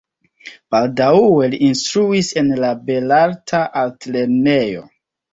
[0.75, 4.83] Baldaŭe li instruis en la belarta altlernejo.